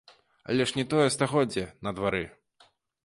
Але 0.53 0.65
ж 0.71 0.79
не 0.79 0.85
тое 0.95 1.05
стагоддзе 1.17 1.67
на 1.89 1.95
двары. 2.01 2.23